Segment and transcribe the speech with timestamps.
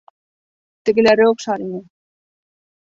[0.89, 1.85] Тегеләре оҡшар ине.